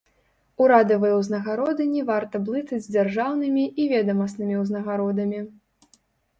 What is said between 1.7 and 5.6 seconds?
не варта блытаць з дзяржаўнымі і ведамаснымі ўзнагародамі.